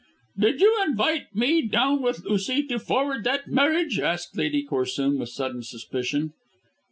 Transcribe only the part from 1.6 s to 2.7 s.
down with Lucy